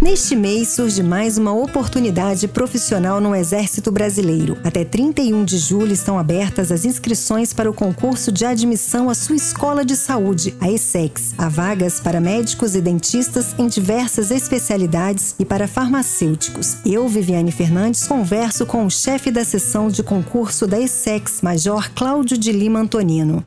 Neste 0.00 0.34
mês 0.34 0.68
surge 0.68 1.02
mais 1.02 1.36
uma 1.36 1.52
oportunidade 1.52 2.48
profissional 2.48 3.20
no 3.20 3.34
Exército 3.34 3.92
Brasileiro. 3.92 4.56
Até 4.64 4.84
31 4.84 5.44
de 5.44 5.58
julho 5.58 5.92
estão 5.92 6.18
abertas 6.18 6.72
as 6.72 6.84
inscrições 6.84 7.52
para 7.52 7.68
o 7.68 7.74
concurso 7.74 8.32
de 8.32 8.46
admissão 8.46 9.10
à 9.10 9.14
sua 9.14 9.36
escola 9.36 9.84
de 9.84 9.94
saúde, 9.94 10.54
a 10.60 10.70
ESSEX. 10.70 11.34
Há 11.36 11.48
vagas 11.48 12.00
para 12.00 12.20
médicos 12.20 12.74
e 12.74 12.80
dentistas 12.80 13.54
em 13.58 13.66
diversas 13.66 14.30
especialidades 14.30 15.34
e 15.38 15.44
para 15.44 15.68
farmacêuticos. 15.68 16.78
Eu, 16.86 17.06
Viviane 17.06 17.52
Fernandes, 17.52 18.06
converso 18.06 18.64
com 18.64 18.86
o 18.86 18.90
chefe 18.90 19.30
da 19.30 19.44
seção 19.44 19.88
de 19.88 20.02
concurso 20.02 20.66
da 20.66 20.80
ESSEX, 20.80 21.42
Major 21.42 21.90
Cláudio 21.92 22.38
de 22.38 22.50
Lima 22.50 22.80
Antonino. 22.80 23.46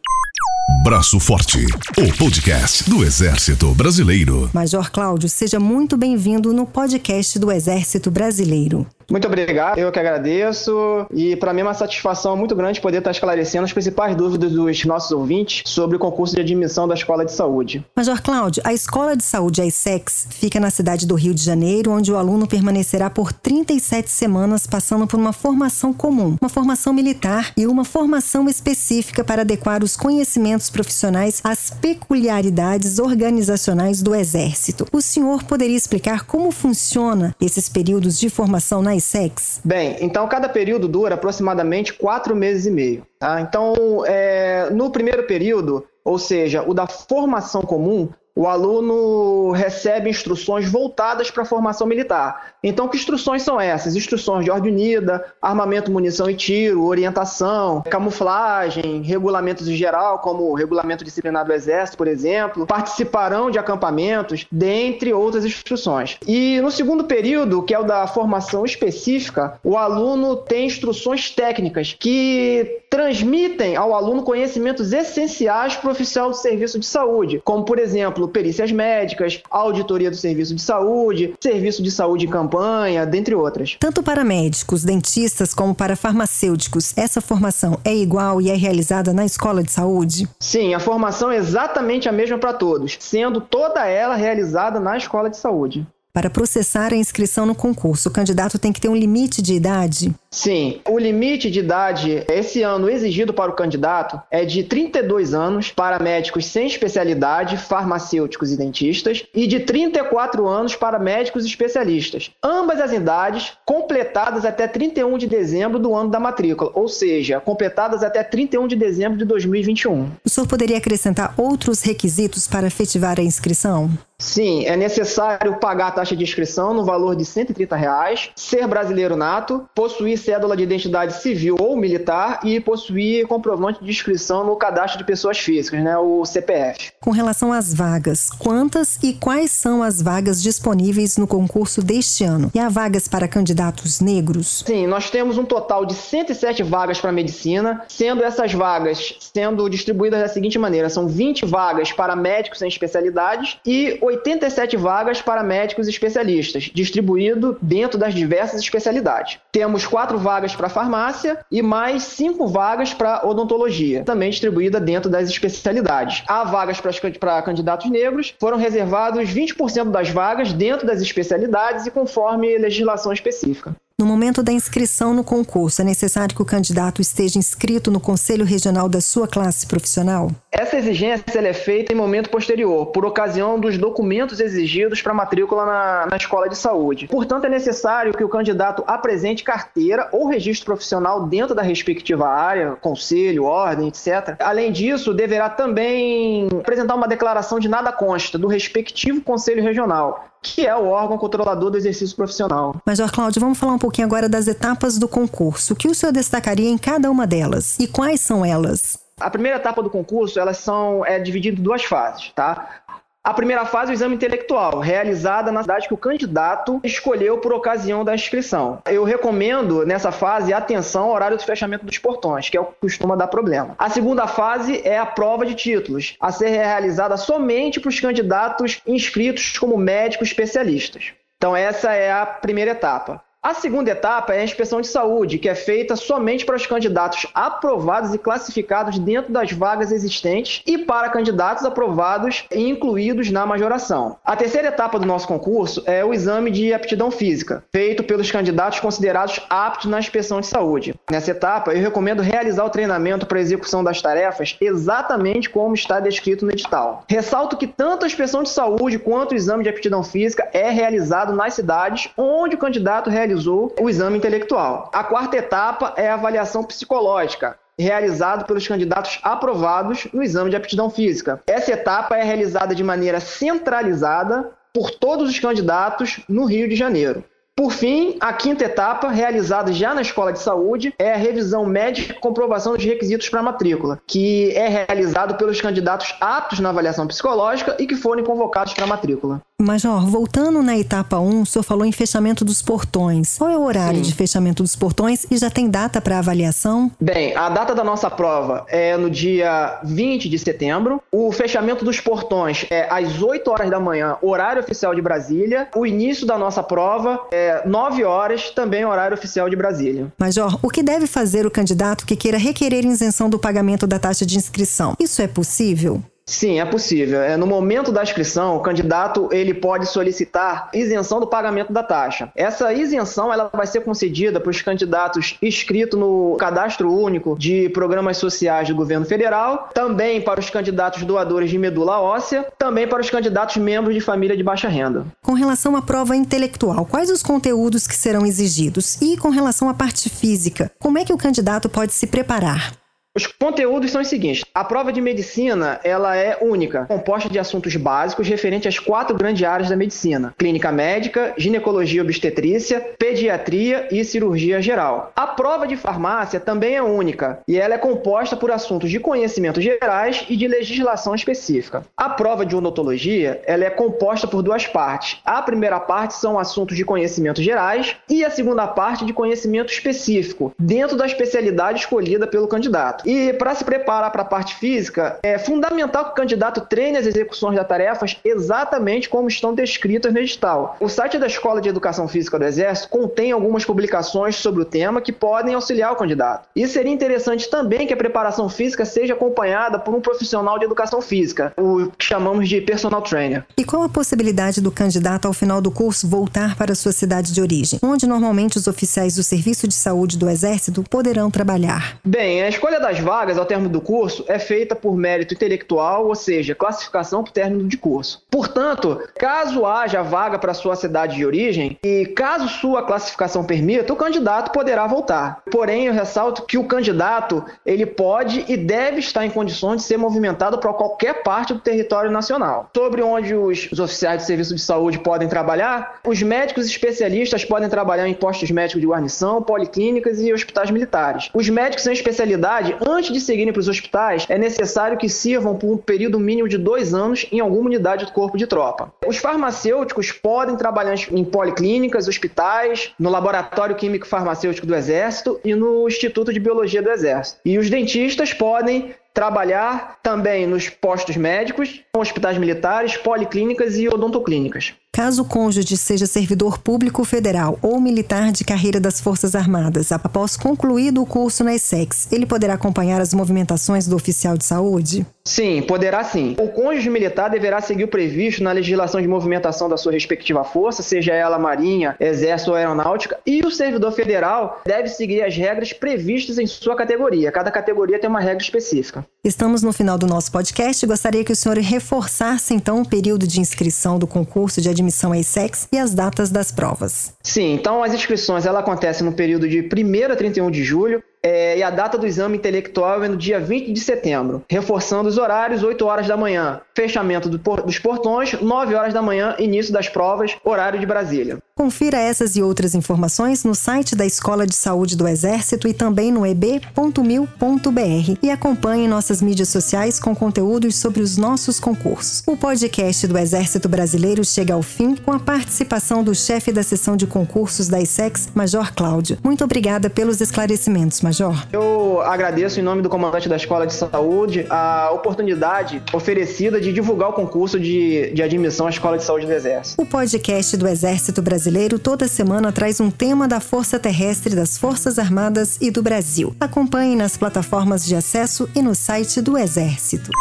Braço 0.79 1.19
Forte, 1.19 1.63
o 1.97 2.17
podcast 2.17 2.89
do 2.89 3.03
Exército 3.03 3.71
Brasileiro. 3.75 4.49
Major 4.51 4.89
Cláudio, 4.89 5.29
seja 5.29 5.59
muito 5.59 5.95
bem-vindo 5.95 6.51
no 6.53 6.65
podcast 6.65 7.37
do 7.37 7.51
Exército 7.51 8.09
Brasileiro. 8.09 8.87
Muito 9.11 9.27
obrigado, 9.27 9.77
eu 9.77 9.91
que 9.91 9.99
agradeço. 9.99 11.05
E 11.13 11.35
para 11.35 11.53
mim 11.53 11.59
é 11.59 11.63
uma 11.63 11.73
satisfação 11.73 12.37
muito 12.37 12.55
grande 12.55 12.79
poder 12.79 12.99
estar 12.99 13.11
esclarecendo 13.11 13.65
as 13.65 13.73
principais 13.73 14.15
dúvidas 14.15 14.53
dos 14.53 14.85
nossos 14.85 15.11
ouvintes 15.11 15.63
sobre 15.65 15.97
o 15.97 15.99
concurso 15.99 16.33
de 16.33 16.41
admissão 16.41 16.87
da 16.87 16.93
Escola 16.93 17.25
de 17.25 17.33
Saúde. 17.33 17.85
Major 17.93 18.21
Cláudio, 18.21 18.63
a 18.65 18.73
Escola 18.73 19.17
de 19.17 19.23
Saúde 19.23 19.61
AISEX 19.61 20.27
fica 20.29 20.61
na 20.61 20.69
cidade 20.69 21.05
do 21.05 21.15
Rio 21.15 21.33
de 21.33 21.43
Janeiro, 21.43 21.91
onde 21.91 22.09
o 22.09 22.15
aluno 22.15 22.47
permanecerá 22.47 23.09
por 23.09 23.33
37 23.33 24.09
semanas 24.09 24.65
passando 24.65 25.05
por 25.05 25.19
uma 25.19 25.33
formação 25.33 25.91
comum, 25.91 26.37
uma 26.39 26.49
formação 26.49 26.93
militar 26.93 27.51
e 27.57 27.67
uma 27.67 27.83
formação 27.83 28.47
específica 28.47 29.25
para 29.25 29.41
adequar 29.41 29.83
os 29.83 29.97
conhecimentos 29.97 30.69
profissionais 30.69 31.41
às 31.43 31.69
peculiaridades 31.69 32.97
organizacionais 32.97 34.01
do 34.01 34.15
Exército. 34.15 34.87
O 34.91 35.01
senhor 35.01 35.43
poderia 35.43 35.75
explicar 35.75 36.23
como 36.25 36.49
funciona 36.51 37.35
esses 37.41 37.67
períodos 37.67 38.17
de 38.17 38.29
formação 38.29 38.81
na 38.81 38.95
ISEX? 39.01 39.59
Bem, 39.65 39.97
então 39.99 40.27
cada 40.27 40.47
período 40.47 40.87
dura 40.87 41.15
aproximadamente 41.15 41.93
quatro 41.93 42.35
meses 42.35 42.65
e 42.65 42.71
meio. 42.71 43.05
Tá? 43.19 43.41
Então, 43.41 44.03
é, 44.05 44.69
no 44.69 44.89
primeiro 44.91 45.23
período, 45.27 45.85
ou 46.05 46.17
seja, 46.17 46.63
o 46.65 46.73
da 46.73 46.87
formação 46.87 47.61
comum, 47.61 48.09
o 48.41 48.47
aluno 48.47 49.51
recebe 49.51 50.09
instruções 50.09 50.67
voltadas 50.67 51.29
para 51.29 51.43
a 51.43 51.45
formação 51.45 51.85
militar. 51.85 52.55
Então, 52.63 52.87
que 52.87 52.97
instruções 52.97 53.43
são 53.43 53.61
essas? 53.61 53.95
Instruções 53.95 54.43
de 54.43 54.49
ordem 54.49 54.71
unida, 54.71 55.23
armamento, 55.39 55.91
munição 55.91 56.27
e 56.27 56.33
tiro, 56.33 56.83
orientação, 56.83 57.83
camuflagem, 57.83 59.03
regulamentos 59.03 59.67
em 59.67 59.75
geral, 59.75 60.17
como 60.19 60.49
o 60.49 60.55
regulamento 60.55 61.05
disciplinar 61.05 61.45
do 61.45 61.53
Exército, 61.53 61.99
por 61.99 62.07
exemplo, 62.07 62.65
participarão 62.65 63.51
de 63.51 63.59
acampamentos, 63.59 64.47
dentre 64.51 65.13
outras 65.13 65.45
instruções. 65.45 66.17
E 66.25 66.59
no 66.61 66.71
segundo 66.71 67.03
período, 67.03 67.61
que 67.61 67.75
é 67.75 67.79
o 67.79 67.83
da 67.83 68.07
formação 68.07 68.65
específica, 68.65 69.59
o 69.63 69.77
aluno 69.77 70.35
tem 70.35 70.65
instruções 70.65 71.29
técnicas 71.29 71.95
que 71.99 72.81
transmitem 72.89 73.75
ao 73.75 73.93
aluno 73.93 74.23
conhecimentos 74.23 74.91
essenciais 74.91 75.75
para 75.75 75.89
o 75.89 75.91
oficial 75.91 76.29
do 76.29 76.35
serviço 76.35 76.79
de 76.79 76.87
saúde, 76.87 77.39
como, 77.45 77.63
por 77.63 77.77
exemplo, 77.77 78.30
perícias 78.31 78.71
médicas, 78.71 79.41
auditoria 79.49 80.09
do 80.09 80.15
serviço 80.15 80.55
de 80.55 80.61
saúde, 80.61 81.33
serviço 81.39 81.83
de 81.83 81.91
saúde 81.91 82.25
em 82.25 82.29
campanha, 82.29 83.05
dentre 83.05 83.35
outras. 83.35 83.77
Tanto 83.79 84.01
para 84.01 84.23
médicos, 84.23 84.83
dentistas, 84.83 85.53
como 85.53 85.75
para 85.75 85.95
farmacêuticos, 85.95 86.93
essa 86.97 87.21
formação 87.21 87.79
é 87.83 87.95
igual 87.95 88.41
e 88.41 88.49
é 88.49 88.55
realizada 88.55 89.13
na 89.13 89.25
escola 89.25 89.63
de 89.63 89.71
saúde? 89.71 90.27
Sim, 90.39 90.73
a 90.73 90.79
formação 90.79 91.31
é 91.31 91.37
exatamente 91.37 92.09
a 92.09 92.11
mesma 92.11 92.37
para 92.37 92.53
todos, 92.53 92.97
sendo 92.99 93.41
toda 93.41 93.85
ela 93.85 94.15
realizada 94.15 94.79
na 94.79 94.97
escola 94.97 95.29
de 95.29 95.37
saúde. 95.37 95.85
Para 96.13 96.29
processar 96.29 96.91
a 96.91 96.97
inscrição 96.97 97.45
no 97.45 97.55
concurso, 97.55 98.09
o 98.09 98.11
candidato 98.11 98.59
tem 98.59 98.73
que 98.73 98.81
ter 98.81 98.89
um 98.89 98.95
limite 98.95 99.41
de 99.41 99.53
idade? 99.53 100.13
Sim, 100.33 100.79
o 100.87 100.97
limite 100.97 101.51
de 101.51 101.59
idade 101.59 102.23
esse 102.29 102.63
ano 102.63 102.89
exigido 102.89 103.33
para 103.33 103.51
o 103.51 103.55
candidato 103.55 104.19
é 104.31 104.45
de 104.45 104.63
32 104.63 105.33
anos 105.33 105.71
para 105.71 105.99
médicos 105.99 106.45
sem 106.45 106.67
especialidade, 106.67 107.57
farmacêuticos 107.57 108.49
e 108.49 108.57
dentistas, 108.57 109.25
e 109.35 109.45
de 109.45 109.59
34 109.59 110.47
anos 110.47 110.73
para 110.73 110.97
médicos 110.97 111.45
especialistas. 111.45 112.31
Ambas 112.41 112.79
as 112.79 112.93
idades 112.93 113.51
completadas 113.65 114.45
até 114.45 114.69
31 114.69 115.17
de 115.17 115.27
dezembro 115.27 115.77
do 115.77 115.93
ano 115.93 116.09
da 116.09 116.19
matrícula, 116.19 116.71
ou 116.75 116.87
seja, 116.87 117.41
completadas 117.41 118.01
até 118.01 118.23
31 118.23 118.67
de 118.67 118.77
dezembro 118.77 119.17
de 119.17 119.25
2021. 119.25 120.11
O 120.23 120.29
senhor 120.29 120.47
poderia 120.47 120.77
acrescentar 120.77 121.33
outros 121.35 121.81
requisitos 121.81 122.47
para 122.47 122.67
efetivar 122.67 123.19
a 123.19 123.23
inscrição? 123.23 123.91
Sim, 124.21 124.65
é 124.65 124.77
necessário 124.77 125.55
pagar 125.55 125.87
a 125.87 125.91
taxa 125.91 126.15
de 126.15 126.23
inscrição 126.23 126.75
no 126.75 126.85
valor 126.85 127.15
de 127.15 127.25
130 127.25 127.75
reais, 127.75 128.29
ser 128.35 128.67
brasileiro 128.67 129.15
nato, 129.15 129.67
possuir 129.73 130.15
cédula 130.21 130.55
de 130.55 130.63
identidade 130.63 131.21
civil 131.21 131.55
ou 131.59 131.75
militar 131.75 132.39
e 132.43 132.59
possuir 132.59 133.27
comprovante 133.27 133.83
de 133.83 133.89
inscrição 133.89 134.45
no 134.45 134.55
cadastro 134.55 134.97
de 134.97 135.03
pessoas 135.03 135.37
físicas, 135.37 135.83
né, 135.83 135.97
o 135.97 136.25
CPF. 136.25 136.91
Com 136.99 137.11
relação 137.11 137.51
às 137.51 137.73
vagas, 137.73 138.29
quantas 138.29 138.97
e 139.01 139.13
quais 139.13 139.51
são 139.51 139.83
as 139.83 140.01
vagas 140.01 140.41
disponíveis 140.41 141.17
no 141.17 141.27
concurso 141.27 141.81
deste 141.81 142.23
ano? 142.23 142.51
E 142.53 142.59
há 142.59 142.69
vagas 142.69 143.07
para 143.07 143.27
candidatos 143.27 143.99
negros? 143.99 144.63
Sim, 144.65 144.87
nós 144.87 145.09
temos 145.09 145.37
um 145.37 145.45
total 145.45 145.85
de 145.85 145.93
107 145.93 146.63
vagas 146.63 146.99
para 146.99 147.11
medicina, 147.11 147.83
sendo 147.87 148.23
essas 148.23 148.53
vagas 148.53 149.15
sendo 149.33 149.69
distribuídas 149.69 150.21
da 150.21 150.27
seguinte 150.27 150.59
maneira: 150.59 150.89
são 150.89 151.07
20 151.07 151.45
vagas 151.45 151.91
para 151.91 152.15
médicos 152.15 152.59
sem 152.59 152.67
especialidades 152.67 153.57
e 153.65 153.97
87 154.01 154.77
vagas 154.77 155.21
para 155.21 155.43
médicos 155.43 155.87
especialistas, 155.87 156.69
distribuído 156.73 157.57
dentro 157.61 157.97
das 157.97 158.13
diversas 158.13 158.61
especialidades. 158.61 159.39
Temos 159.51 159.85
quatro 159.85 160.10
quatro 160.11 160.19
vagas 160.19 160.55
para 160.55 160.67
farmácia 160.67 161.39
e 161.49 161.61
mais 161.61 162.03
cinco 162.03 162.47
vagas 162.47 162.93
para 162.93 163.25
odontologia, 163.25 164.03
também 164.03 164.29
distribuída 164.29 164.79
dentro 164.79 165.09
das 165.09 165.29
especialidades. 165.29 166.23
Há 166.27 166.43
vagas 166.43 166.81
para 166.81 167.41
candidatos 167.41 167.89
negros, 167.89 168.33
foram 168.39 168.57
reservados 168.57 169.29
20% 169.29 169.89
das 169.89 170.09
vagas 170.09 170.51
dentro 170.51 170.85
das 170.85 171.01
especialidades 171.01 171.85
e 171.85 171.91
conforme 171.91 172.57
legislação 172.57 173.13
específica. 173.13 173.75
No 174.01 174.07
momento 174.07 174.41
da 174.41 174.51
inscrição 174.51 175.13
no 175.13 175.23
concurso, 175.23 175.79
é 175.79 175.85
necessário 175.85 176.35
que 176.35 176.41
o 176.41 176.45
candidato 176.45 177.03
esteja 177.03 177.37
inscrito 177.37 177.91
no 177.91 177.99
Conselho 177.99 178.43
Regional 178.43 178.89
da 178.89 178.99
sua 178.99 179.27
classe 179.27 179.67
profissional? 179.67 180.31
Essa 180.51 180.77
exigência 180.77 181.39
é 181.39 181.53
feita 181.53 181.93
em 181.93 181.95
momento 181.95 182.27
posterior, 182.31 182.87
por 182.87 183.05
ocasião 183.05 183.59
dos 183.59 183.77
documentos 183.77 184.39
exigidos 184.39 185.03
para 185.03 185.13
matrícula 185.13 185.67
na, 185.67 186.07
na 186.09 186.17
escola 186.17 186.49
de 186.49 186.57
saúde. 186.57 187.07
Portanto, 187.09 187.45
é 187.45 187.49
necessário 187.49 188.11
que 188.11 188.23
o 188.23 188.29
candidato 188.29 188.83
apresente 188.87 189.43
carteira 189.43 190.09
ou 190.11 190.27
registro 190.27 190.65
profissional 190.65 191.27
dentro 191.27 191.53
da 191.53 191.61
respectiva 191.61 192.27
área, 192.27 192.71
conselho, 192.81 193.43
ordem, 193.43 193.89
etc. 193.89 194.35
Além 194.39 194.71
disso, 194.71 195.13
deverá 195.13 195.47
também 195.47 196.47
apresentar 196.59 196.95
uma 196.95 197.07
declaração 197.07 197.59
de 197.59 197.69
nada 197.69 197.91
consta 197.91 198.35
do 198.35 198.47
respectivo 198.47 199.21
conselho 199.21 199.61
regional, 199.61 200.30
que 200.41 200.65
é 200.65 200.75
o 200.75 200.87
órgão 200.87 201.17
controlador 201.17 201.69
do 201.69 201.77
exercício 201.77 202.15
profissional. 202.15 202.75
Major 202.85 203.11
Cláudio, 203.11 203.39
vamos 203.39 203.57
falar 203.57 203.73
um 203.73 203.79
pouquinho 203.79 204.07
agora 204.07 204.27
das 204.27 204.47
etapas 204.47 204.97
do 204.97 205.07
concurso. 205.07 205.73
O 205.73 205.75
que 205.75 205.87
o 205.87 205.93
senhor 205.93 206.11
destacaria 206.11 206.69
em 206.69 206.77
cada 206.77 207.11
uma 207.11 207.27
delas? 207.27 207.77
E 207.79 207.87
quais 207.87 208.21
são 208.21 208.43
elas? 208.43 208.99
A 209.19 209.29
primeira 209.29 209.57
etapa 209.57 209.83
do 209.83 209.89
concurso, 209.89 210.39
elas 210.39 210.57
são 210.57 211.05
é 211.05 211.19
dividida 211.19 211.59
em 211.59 211.63
duas 211.63 211.83
fases, 211.83 212.31
tá? 212.35 212.81
A 213.23 213.35
primeira 213.35 213.65
fase 213.65 213.91
é 213.91 213.93
o 213.93 213.95
exame 213.95 214.15
intelectual, 214.15 214.79
realizada 214.79 215.51
na 215.51 215.61
cidade 215.61 215.87
que 215.87 215.93
o 215.93 215.97
candidato 215.97 216.81
escolheu 216.83 217.37
por 217.37 217.53
ocasião 217.53 218.03
da 218.03 218.15
inscrição. 218.15 218.79
Eu 218.87 219.03
recomendo 219.03 219.85
nessa 219.85 220.11
fase 220.11 220.51
atenção 220.51 221.03
ao 221.03 221.11
horário 221.11 221.37
do 221.37 221.43
fechamento 221.43 221.85
dos 221.85 221.99
portões, 221.99 222.49
que 222.49 222.57
é 222.57 222.59
o 222.61 222.65
que 222.65 222.79
costuma 222.81 223.15
dar 223.15 223.27
problema. 223.27 223.75
A 223.77 223.91
segunda 223.91 224.25
fase 224.25 224.81
é 224.83 224.97
a 224.97 225.05
prova 225.05 225.45
de 225.45 225.53
títulos, 225.53 226.15
a 226.19 226.31
ser 226.31 226.49
realizada 226.49 227.15
somente 227.15 227.79
para 227.79 227.89
os 227.89 227.99
candidatos 227.99 228.81
inscritos 228.87 229.55
como 229.55 229.77
médicos 229.77 230.29
especialistas. 230.29 231.13
Então, 231.37 231.55
essa 231.55 231.93
é 231.93 232.11
a 232.11 232.25
primeira 232.25 232.71
etapa. 232.71 233.23
A 233.43 233.55
segunda 233.55 233.89
etapa 233.89 234.35
é 234.35 234.41
a 234.41 234.43
inspeção 234.43 234.81
de 234.81 234.87
saúde, 234.87 235.39
que 235.39 235.49
é 235.49 235.55
feita 235.55 235.95
somente 235.95 236.45
para 236.45 236.55
os 236.55 236.67
candidatos 236.67 237.25
aprovados 237.33 238.13
e 238.13 238.19
classificados 238.19 238.99
dentro 238.99 239.33
das 239.33 239.51
vagas 239.51 239.91
existentes 239.91 240.61
e 240.63 240.77
para 240.77 241.09
candidatos 241.09 241.65
aprovados 241.65 242.45
e 242.51 242.69
incluídos 242.69 243.31
na 243.31 243.43
majoração. 243.43 244.15
A 244.23 244.35
terceira 244.35 244.67
etapa 244.67 244.99
do 244.99 245.07
nosso 245.07 245.27
concurso 245.27 245.81
é 245.87 246.05
o 246.05 246.13
exame 246.13 246.51
de 246.51 246.71
aptidão 246.71 247.09
física, 247.09 247.63
feito 247.71 248.03
pelos 248.03 248.29
candidatos 248.29 248.79
considerados 248.79 249.41
aptos 249.49 249.89
na 249.89 249.97
inspeção 249.97 250.39
de 250.39 250.45
saúde. 250.45 250.93
Nessa 251.09 251.31
etapa, 251.31 251.73
eu 251.73 251.81
recomendo 251.81 252.21
realizar 252.21 252.63
o 252.63 252.69
treinamento 252.69 253.25
para 253.25 253.41
execução 253.41 253.83
das 253.83 253.99
tarefas 254.03 254.55
exatamente 254.61 255.49
como 255.49 255.73
está 255.73 255.99
descrito 255.99 256.45
no 256.45 256.51
edital. 256.51 257.05
Ressalto 257.09 257.57
que 257.57 257.65
tanto 257.65 258.03
a 258.03 258.07
inspeção 258.07 258.43
de 258.43 258.49
saúde 258.49 258.99
quanto 258.99 259.31
o 259.31 259.35
exame 259.35 259.63
de 259.63 259.69
aptidão 259.69 260.03
física 260.03 260.47
é 260.53 260.69
realizado 260.69 261.33
nas 261.33 261.55
cidades 261.55 262.07
onde 262.15 262.55
o 262.55 262.59
candidato 262.59 263.09
realiza 263.09 263.30
realizou 263.31 263.73
o 263.79 263.89
exame 263.89 264.17
intelectual. 264.17 264.89
A 264.93 265.03
quarta 265.03 265.37
etapa 265.37 265.93
é 265.95 266.09
a 266.09 266.15
avaliação 266.15 266.63
psicológica, 266.63 267.57
realizado 267.79 268.45
pelos 268.45 268.67
candidatos 268.67 269.19
aprovados 269.23 270.07
no 270.13 270.21
exame 270.21 270.49
de 270.49 270.55
aptidão 270.55 270.89
física. 270.89 271.41
Essa 271.47 271.71
etapa 271.71 272.17
é 272.17 272.23
realizada 272.23 272.75
de 272.75 272.83
maneira 272.83 273.19
centralizada 273.19 274.51
por 274.73 274.91
todos 274.91 275.29
os 275.29 275.39
candidatos 275.39 276.21
no 276.27 276.45
Rio 276.45 276.67
de 276.67 276.75
Janeiro. 276.75 277.23
Por 277.55 277.73
fim, 277.73 278.17
a 278.19 278.31
quinta 278.31 278.63
etapa, 278.63 279.09
realizada 279.09 279.73
já 279.73 279.93
na 279.93 280.01
escola 280.01 280.31
de 280.31 280.39
saúde, 280.39 280.93
é 280.97 281.13
a 281.13 281.17
revisão 281.17 281.65
médica 281.65 282.13
e 282.13 282.19
comprovação 282.19 282.73
dos 282.73 282.83
requisitos 282.83 283.27
para 283.29 283.43
matrícula, 283.43 283.99
que 284.07 284.51
é 284.55 284.67
realizado 284.67 285.35
pelos 285.35 285.59
candidatos 285.59 286.15
aptos 286.21 286.59
na 286.59 286.69
avaliação 286.69 287.05
psicológica 287.05 287.75
e 287.77 287.85
que 287.85 287.95
forem 287.95 288.23
convocados 288.23 288.73
para 288.73 288.87
matrícula. 288.87 289.41
Major, 289.63 290.05
voltando 290.05 290.61
na 290.61 290.77
etapa 290.77 291.19
1, 291.19 291.41
o 291.41 291.45
senhor 291.45 291.63
falou 291.63 291.85
em 291.85 291.91
fechamento 291.91 292.43
dos 292.43 292.61
portões. 292.61 293.37
Qual 293.37 293.49
é 293.49 293.57
o 293.57 293.63
horário 293.63 293.97
Sim. 293.97 294.09
de 294.09 294.13
fechamento 294.13 294.63
dos 294.63 294.75
portões 294.75 295.25
e 295.29 295.37
já 295.37 295.49
tem 295.49 295.69
data 295.69 296.01
para 296.01 296.19
avaliação? 296.19 296.91
Bem, 296.99 297.35
a 297.35 297.49
data 297.49 297.73
da 297.73 297.83
nossa 297.83 298.09
prova 298.09 298.65
é 298.69 298.97
no 298.97 299.09
dia 299.09 299.79
20 299.83 300.29
de 300.29 300.39
setembro. 300.39 301.01
O 301.11 301.31
fechamento 301.31 301.85
dos 301.85 301.99
portões 301.99 302.65
é 302.69 302.87
às 302.89 303.21
8 303.21 303.49
horas 303.49 303.69
da 303.69 303.79
manhã, 303.79 304.17
horário 304.21 304.61
oficial 304.61 304.95
de 304.95 305.01
Brasília. 305.01 305.67
O 305.75 305.85
início 305.85 306.25
da 306.25 306.37
nossa 306.37 306.63
prova 306.63 307.19
é 307.31 307.67
9 307.67 308.03
horas, 308.03 308.49
também 308.49 308.85
horário 308.85 309.15
oficial 309.15 309.49
de 309.49 309.55
Brasília. 309.55 310.11
Major, 310.17 310.59
o 310.61 310.69
que 310.69 310.83
deve 310.83 311.07
fazer 311.07 311.45
o 311.45 311.51
candidato 311.51 312.05
que 312.05 312.15
queira 312.15 312.37
requerer 312.37 312.85
isenção 312.85 313.29
do 313.29 313.39
pagamento 313.39 313.87
da 313.87 313.99
taxa 313.99 314.25
de 314.25 314.37
inscrição? 314.37 314.95
Isso 314.99 315.21
é 315.21 315.27
possível? 315.27 316.01
Sim, 316.31 316.61
é 316.61 316.65
possível. 316.65 317.21
É, 317.21 317.35
no 317.35 317.45
momento 317.45 317.91
da 317.91 318.01
inscrição, 318.01 318.55
o 318.55 318.61
candidato 318.61 319.27
ele 319.33 319.53
pode 319.53 319.85
solicitar 319.85 320.69
isenção 320.73 321.19
do 321.19 321.27
pagamento 321.27 321.73
da 321.73 321.83
taxa. 321.83 322.31
Essa 322.35 322.73
isenção 322.73 323.33
ela 323.33 323.49
vai 323.53 323.67
ser 323.67 323.81
concedida 323.81 324.39
para 324.39 324.49
os 324.49 324.61
candidatos 324.61 325.37
inscritos 325.41 325.99
no 325.99 326.37
Cadastro 326.39 326.91
Único 326.91 327.37
de 327.37 327.67
Programas 327.69 328.17
Sociais 328.17 328.69
do 328.69 328.75
Governo 328.75 329.05
Federal, 329.05 329.69
também 329.73 330.21
para 330.21 330.39
os 330.39 330.49
candidatos 330.49 331.03
doadores 331.03 331.49
de 331.49 331.57
medula 331.57 331.99
óssea, 331.99 332.47
também 332.57 332.87
para 332.87 333.01
os 333.01 333.09
candidatos 333.09 333.57
membros 333.57 333.93
de 333.93 333.99
família 333.99 334.37
de 334.37 334.43
baixa 334.43 334.69
renda. 334.69 335.05
Com 335.21 335.33
relação 335.33 335.75
à 335.75 335.81
prova 335.81 336.15
intelectual, 336.15 336.85
quais 336.85 337.09
os 337.09 337.21
conteúdos 337.21 337.85
que 337.85 337.95
serão 337.95 338.25
exigidos? 338.25 338.97
E 339.01 339.17
com 339.17 339.29
relação 339.29 339.67
à 339.67 339.73
parte 339.73 340.09
física, 340.09 340.71
como 340.79 340.97
é 340.97 341.03
que 341.03 341.13
o 341.13 341.17
candidato 341.17 341.67
pode 341.67 341.91
se 341.91 342.07
preparar? 342.07 342.80
Os 343.13 343.27
conteúdos 343.27 343.91
são 343.91 344.01
os 344.01 344.07
seguintes: 344.07 344.45
a 344.53 344.63
prova 344.63 344.93
de 344.93 345.01
medicina 345.01 345.81
ela 345.83 346.15
é 346.15 346.37
única, 346.41 346.85
composta 346.85 347.29
de 347.29 347.37
assuntos 347.37 347.75
básicos 347.75 348.25
referentes 348.25 348.67
às 348.67 348.79
quatro 348.79 349.17
grandes 349.17 349.43
áreas 349.45 349.69
da 349.69 349.75
medicina: 349.75 350.33
clínica 350.37 350.71
médica, 350.71 351.33
ginecologia 351.37 351.99
e 351.99 352.01
obstetrícia, 352.01 352.79
pediatria 352.97 353.89
e 353.91 354.05
cirurgia 354.05 354.61
geral. 354.61 355.11
A 355.13 355.27
prova 355.27 355.67
de 355.67 355.75
farmácia 355.75 356.39
também 356.39 356.75
é 356.75 356.81
única 356.81 357.41
e 357.45 357.57
ela 357.57 357.73
é 357.73 357.77
composta 357.77 358.37
por 358.37 358.49
assuntos 358.49 358.89
de 358.89 358.97
conhecimentos 358.97 359.61
gerais 359.61 360.25
e 360.29 360.37
de 360.37 360.47
legislação 360.47 361.13
específica. 361.13 361.83
A 361.97 362.07
prova 362.07 362.45
de 362.45 362.55
odontologia 362.55 363.41
ela 363.45 363.65
é 363.65 363.69
composta 363.69 364.25
por 364.25 364.41
duas 364.41 364.65
partes. 364.67 365.19
A 365.25 365.41
primeira 365.41 365.81
parte 365.81 366.13
são 366.13 366.39
assuntos 366.39 366.77
de 366.77 366.85
conhecimentos 366.85 367.43
gerais 367.43 367.97
e 368.09 368.23
a 368.23 368.29
segunda 368.29 368.65
parte 368.67 369.03
de 369.03 369.11
conhecimento 369.11 369.73
específico 369.73 370.53
dentro 370.57 370.95
da 370.95 371.05
especialidade 371.05 371.81
escolhida 371.81 372.25
pelo 372.25 372.47
candidato. 372.47 373.00
E 373.05 373.33
para 373.33 373.55
se 373.55 373.63
preparar 373.63 374.11
para 374.11 374.21
a 374.21 374.25
parte 374.25 374.55
física, 374.55 375.19
é 375.23 375.37
fundamental 375.37 376.05
que 376.05 376.11
o 376.11 376.15
candidato 376.15 376.61
treine 376.61 376.97
as 376.97 377.05
execuções 377.05 377.55
das 377.55 377.67
tarefas 377.67 378.17
exatamente 378.23 379.09
como 379.09 379.27
estão 379.27 379.53
descritas 379.53 380.13
no 380.13 380.19
edital. 380.19 380.77
O 380.79 380.89
site 380.89 381.17
da 381.17 381.27
Escola 381.27 381.61
de 381.61 381.69
Educação 381.69 382.07
Física 382.07 382.37
do 382.37 382.45
Exército 382.45 382.89
contém 382.89 383.31
algumas 383.31 383.65
publicações 383.65 384.35
sobre 384.35 384.61
o 384.61 384.65
tema 384.65 385.01
que 385.01 385.11
podem 385.11 385.53
auxiliar 385.53 385.91
o 385.91 385.95
candidato. 385.95 386.47
E 386.55 386.67
seria 386.67 386.91
interessante 386.91 387.49
também 387.49 387.87
que 387.87 387.93
a 387.93 387.97
preparação 387.97 388.49
física 388.49 388.85
seja 388.85 389.13
acompanhada 389.13 389.79
por 389.79 389.93
um 389.93 390.01
profissional 390.01 390.57
de 390.59 390.65
educação 390.65 391.01
física, 391.01 391.53
o 391.57 391.91
que 391.97 392.05
chamamos 392.05 392.47
de 392.47 392.61
personal 392.61 393.01
trainer. 393.01 393.45
E 393.57 393.63
qual 393.63 393.83
a 393.83 393.89
possibilidade 393.89 394.61
do 394.61 394.71
candidato 394.71 395.27
ao 395.27 395.33
final 395.33 395.61
do 395.61 395.71
curso 395.71 396.07
voltar 396.07 396.55
para 396.55 396.75
sua 396.75 396.91
cidade 396.91 397.33
de 397.33 397.41
origem, 397.41 397.79
onde 397.81 398.07
normalmente 398.07 398.57
os 398.57 398.67
oficiais 398.67 399.15
do 399.15 399.23
Serviço 399.23 399.67
de 399.67 399.73
Saúde 399.73 400.17
do 400.17 400.29
Exército 400.29 400.83
poderão 400.83 401.31
trabalhar? 401.31 401.97
Bem, 402.03 402.41
a 402.43 402.49
escolha 402.49 402.79
da 402.79 402.90
das 402.91 402.99
vagas 402.99 403.37
ao 403.37 403.45
término 403.45 403.69
do 403.69 403.79
curso 403.79 404.25
é 404.27 404.37
feita 404.37 404.75
por 404.75 404.97
mérito 404.97 405.33
intelectual, 405.33 406.07
ou 406.07 406.15
seja, 406.15 406.53
classificação 406.53 407.23
por 407.23 407.31
término 407.31 407.65
de 407.67 407.77
curso. 407.77 408.21
Portanto, 408.29 409.01
caso 409.17 409.65
haja 409.65 410.01
vaga 410.01 410.37
para 410.37 410.53
sua 410.53 410.75
cidade 410.75 411.15
de 411.15 411.25
origem 411.25 411.79
e 411.81 412.05
caso 412.07 412.49
sua 412.49 412.83
classificação 412.83 413.45
permita, 413.45 413.93
o 413.93 413.95
candidato 413.95 414.51
poderá 414.51 414.85
voltar. 414.87 415.41
Porém, 415.49 415.85
eu 415.85 415.93
ressalto 415.93 416.45
que 416.45 416.57
o 416.57 416.65
candidato 416.65 417.45
ele 417.65 417.85
pode 417.85 418.43
e 418.49 418.57
deve 418.57 418.99
estar 418.99 419.25
em 419.25 419.29
condições 419.29 419.77
de 419.77 419.83
ser 419.83 419.95
movimentado 419.95 420.57
para 420.57 420.73
qualquer 420.73 421.23
parte 421.23 421.53
do 421.53 421.59
território 421.61 422.11
nacional. 422.11 422.69
Sobre 422.75 423.01
onde 423.01 423.33
os, 423.33 423.71
os 423.71 423.79
oficiais 423.79 424.21
de 424.21 424.27
serviço 424.27 424.53
de 424.53 424.61
saúde 424.61 424.99
podem 424.99 425.29
trabalhar, 425.29 426.01
os 426.05 426.21
médicos 426.21 426.65
especialistas 426.65 427.45
podem 427.45 427.69
trabalhar 427.69 428.07
em 428.07 428.13
postos 428.13 428.51
médicos 428.51 428.81
de 428.81 428.87
guarnição, 428.87 429.41
policlínicas 429.41 430.19
e 430.19 430.33
hospitais 430.33 430.69
militares. 430.69 431.29
Os 431.33 431.47
médicos 431.47 431.83
sem 431.83 431.93
especialidade 431.93 432.80
antes 432.87 433.11
de 433.11 433.19
seguirem 433.19 433.53
para 433.53 433.59
os 433.59 433.67
hospitais, 433.67 434.25
é 434.29 434.37
necessário 434.37 434.97
que 434.97 435.09
sirvam 435.09 435.55
por 435.55 435.71
um 435.71 435.77
período 435.77 436.19
mínimo 436.19 436.47
de 436.47 436.57
dois 436.57 436.93
anos 436.93 437.25
em 437.31 437.39
alguma 437.39 437.67
unidade 437.67 438.05
do 438.05 438.11
corpo 438.11 438.37
de 438.37 438.47
tropa. 438.47 438.93
Os 439.05 439.17
farmacêuticos 439.17 440.11
podem 440.11 440.55
trabalhar 440.55 440.95
em 441.11 441.23
policlínicas, 441.23 442.07
hospitais, 442.07 442.91
no 442.99 443.09
laboratório 443.09 443.75
químico 443.75 444.07
farmacêutico 444.07 444.67
do 444.67 444.75
Exército 444.75 445.39
e 445.43 445.53
no 445.55 445.87
Instituto 445.87 446.33
de 446.33 446.39
Biologia 446.39 446.81
do 446.81 446.89
Exército. 446.89 447.39
E 447.45 447.57
os 447.57 447.69
dentistas 447.69 448.33
podem 448.33 448.93
trabalhar 449.13 449.99
também 450.01 450.47
nos 450.47 450.69
postos 450.69 451.17
médicos, 451.17 451.81
hospitais 451.95 452.37
militares, 452.37 452.95
policlínicas 452.97 453.77
e 453.77 453.87
odontoclínicas. 453.87 454.73
Caso 454.93 455.21
o 455.21 455.25
cônjuge 455.25 455.77
seja 455.77 456.05
servidor 456.05 456.57
público 456.57 457.05
federal 457.05 457.57
ou 457.61 457.79
militar 457.79 458.29
de 458.29 458.43
carreira 458.43 458.77
das 458.77 458.99
Forças 458.99 459.35
Armadas, 459.35 459.89
após 459.89 460.35
concluído 460.35 461.01
o 461.01 461.05
curso 461.05 461.45
na 461.45 461.55
ESSEX, 461.55 462.09
ele 462.11 462.25
poderá 462.25 462.55
acompanhar 462.55 462.99
as 462.99 463.13
movimentações 463.13 463.87
do 463.87 463.95
oficial 463.95 464.37
de 464.37 464.43
saúde? 464.43 465.05
Sim, 465.23 465.61
poderá 465.61 466.03
sim. 466.03 466.35
O 466.37 466.49
cônjuge 466.49 466.89
militar 466.89 467.29
deverá 467.29 467.61
seguir 467.61 467.85
o 467.85 467.87
previsto 467.87 468.43
na 468.43 468.51
legislação 468.51 469.01
de 469.01 469.07
movimentação 469.07 469.69
da 469.69 469.77
sua 469.77 469.93
respectiva 469.93 470.43
força, 470.43 470.83
seja 470.83 471.13
ela 471.13 471.39
marinha, 471.39 471.95
exército 471.97 472.51
ou 472.51 472.57
aeronáutica, 472.57 473.17
e 473.25 473.45
o 473.45 473.51
servidor 473.51 473.93
federal 473.93 474.61
deve 474.65 474.89
seguir 474.89 475.21
as 475.21 475.37
regras 475.37 475.71
previstas 475.71 476.37
em 476.37 476.47
sua 476.47 476.75
categoria. 476.75 477.31
Cada 477.31 477.49
categoria 477.49 477.99
tem 477.99 478.09
uma 478.09 478.19
regra 478.19 478.43
específica. 478.43 479.05
Estamos 479.23 479.61
no 479.61 479.71
final 479.71 479.97
do 479.97 480.07
nosso 480.07 480.31
podcast. 480.31 480.85
Gostaria 480.85 481.23
que 481.23 481.31
o 481.31 481.35
senhor 481.35 481.57
reforçasse 481.59 482.53
então 482.53 482.81
o 482.81 482.87
período 482.87 483.25
de 483.25 483.39
inscrição 483.39 483.99
do 483.99 484.07
concurso 484.07 484.59
de 484.59 484.69
admissão 484.81 485.11
à 485.11 485.17
ISEX 485.17 485.67
e 485.71 485.77
as 485.77 485.93
datas 485.93 486.29
das 486.29 486.51
provas. 486.51 487.13
Sim, 487.23 487.53
então 487.53 487.83
as 487.83 487.93
inscrições 487.93 488.45
ela 488.45 488.59
acontecem 488.59 489.05
no 489.05 489.13
período 489.13 489.47
de 489.47 489.61
1 489.61 490.11
a 490.11 490.15
31 490.15 490.51
de 490.51 490.63
julho 490.63 491.03
é, 491.23 491.57
e 491.57 491.63
a 491.63 491.69
data 491.69 491.97
do 491.97 492.07
exame 492.07 492.37
intelectual 492.37 493.03
é 493.03 493.07
no 493.07 493.15
dia 493.15 493.39
20 493.39 493.71
de 493.71 493.79
setembro, 493.79 494.43
reforçando 494.49 495.07
os 495.07 495.17
horários, 495.17 495.61
8 495.61 495.85
horas 495.85 496.07
da 496.07 496.17
manhã, 496.17 496.61
fechamento 496.73 497.29
do 497.29 497.37
por, 497.37 497.61
dos 497.61 497.77
portões, 497.77 498.33
9 498.33 498.73
horas 498.73 498.93
da 498.93 499.01
manhã, 499.01 499.35
início 499.37 499.71
das 499.71 499.87
provas, 499.87 500.35
horário 500.43 500.79
de 500.79 500.85
Brasília. 500.85 501.37
Confira 501.55 501.97
essas 501.97 502.35
e 502.35 502.41
outras 502.41 502.73
informações 502.73 503.43
no 503.43 503.53
site 503.53 503.95
da 503.95 504.03
Escola 504.03 504.47
de 504.47 504.55
Saúde 504.55 504.97
do 504.97 505.07
Exército 505.07 505.67
e 505.67 505.73
também 505.73 506.11
no 506.11 506.25
eb.mil.br 506.25 508.17
e 508.23 508.31
acompanhe 508.31 508.87
nossas 508.87 509.21
mídias 509.21 509.49
sociais 509.49 509.99
com 509.99 510.15
conteúdos 510.15 510.75
sobre 510.75 511.01
os 511.01 511.17
nossos 511.17 511.59
concursos. 511.59 512.23
O 512.25 512.35
podcast 512.35 513.05
do 513.05 513.17
Exército 513.17 513.69
Brasileiro 513.69 514.25
chega 514.25 514.55
ao 514.55 514.63
fim 514.63 514.95
com 514.95 515.11
a 515.11 515.19
participação 515.19 516.03
do 516.03 516.15
chefe 516.15 516.51
da 516.51 516.63
seção 516.63 516.97
de 516.97 517.05
concursos 517.05 517.67
da 517.67 517.79
ISEX, 517.79 518.29
Major 518.33 518.73
Cláudio. 518.73 519.19
Muito 519.23 519.43
obrigada 519.43 519.87
pelos 519.87 520.19
esclarecimentos, 520.19 521.01
Major. 521.01 521.10
Major? 521.11 521.35
Eu 521.51 522.01
agradeço 522.01 522.59
em 522.59 522.63
nome 522.63 522.81
do 522.81 522.89
comandante 522.89 523.27
da 523.27 523.35
Escola 523.35 523.67
de 523.67 523.73
Saúde 523.73 524.45
a 524.49 524.89
oportunidade 524.91 525.83
oferecida 525.93 526.59
de 526.59 526.71
divulgar 526.71 527.09
o 527.09 527.13
concurso 527.13 527.59
de, 527.59 528.11
de 528.13 528.23
admissão 528.23 528.67
à 528.67 528.69
Escola 528.69 528.97
de 528.97 529.03
Saúde 529.03 529.25
do 529.25 529.33
Exército. 529.33 529.81
O 529.81 529.85
podcast 529.85 530.55
do 530.55 530.67
Exército 530.67 531.21
Brasileiro 531.21 531.77
toda 531.77 532.07
semana 532.07 532.51
traz 532.51 532.79
um 532.79 532.89
tema 532.89 533.27
da 533.27 533.41
Força 533.41 533.77
Terrestre 533.77 534.35
das 534.35 534.57
Forças 534.57 534.97
Armadas 534.97 535.57
e 535.59 535.69
do 535.69 535.83
Brasil. 535.83 536.33
Acompanhe 536.39 536.95
nas 536.95 537.17
plataformas 537.17 537.85
de 537.85 537.95
acesso 537.95 538.49
e 538.55 538.61
no 538.61 538.73
site 538.73 539.21
do 539.21 539.37
Exército. 539.37 540.11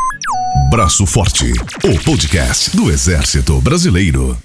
Braço 0.70 1.06
Forte, 1.06 1.52
o 1.84 2.04
podcast 2.04 2.76
do 2.76 2.90
Exército 2.90 3.60
Brasileiro. 3.60 4.36